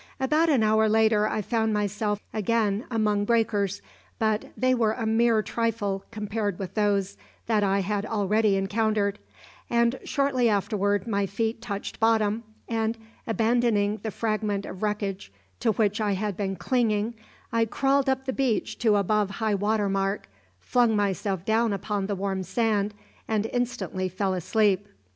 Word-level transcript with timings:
About 0.19 0.49
an 0.49 0.63
hour 0.63 0.89
later 0.89 1.27
I 1.27 1.43
found 1.43 1.75
myself 1.75 2.19
again 2.33 2.85
among 2.89 3.23
breakers; 3.23 3.83
but 4.17 4.45
they 4.57 4.73
were 4.73 4.93
a 4.93 5.05
mere 5.05 5.43
trifle 5.43 6.05
compared 6.09 6.57
with 6.57 6.73
those 6.73 7.17
that 7.45 7.63
I 7.63 7.81
had 7.81 8.03
already 8.03 8.55
encountered, 8.55 9.19
and 9.69 9.99
shortly 10.03 10.49
afterward 10.49 11.05
my 11.05 11.27
feet 11.27 11.61
touched 11.61 11.99
bottom 11.99 12.41
and, 12.67 12.97
abandoning 13.27 13.97
the 14.01 14.09
fragment 14.09 14.65
of 14.65 14.81
wreckage 14.81 15.31
to 15.59 15.73
which 15.73 16.01
I 16.01 16.13
had 16.13 16.35
been 16.35 16.55
clinging, 16.55 17.13
I 17.53 17.65
crawled 17.65 18.09
up 18.09 18.25
the 18.25 18.33
beach 18.33 18.79
to 18.79 18.95
above 18.95 19.29
high 19.29 19.53
water 19.53 19.87
mark, 19.87 20.27
flung 20.59 20.95
myself 20.95 21.45
down 21.45 21.73
upon 21.73 22.07
the 22.07 22.15
warm 22.15 22.41
sand, 22.41 22.95
and 23.27 23.45
instantly 23.53 24.09
fell 24.09 24.33
asleep. 24.33 24.87